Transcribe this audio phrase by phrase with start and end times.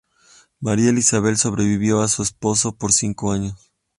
[0.61, 3.71] Marie Isabel sobrevivió a su esposo por cinco años.